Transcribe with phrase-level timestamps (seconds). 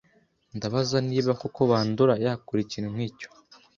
[0.57, 3.27] Ndabaza niba koko Bandora yakora ikintu nkicyo.